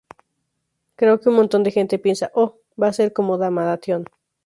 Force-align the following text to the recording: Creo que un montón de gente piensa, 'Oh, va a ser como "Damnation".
Creo 0.95 1.19
que 1.19 1.29
un 1.29 1.35
montón 1.35 1.61
de 1.63 1.69
gente 1.69 1.99
piensa, 1.99 2.31
'Oh, 2.33 2.57
va 2.75 2.87
a 2.87 2.91
ser 2.93 3.13
como 3.13 3.37
"Damnation". 3.37 4.05